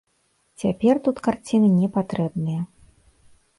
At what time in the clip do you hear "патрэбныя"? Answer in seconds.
1.99-2.61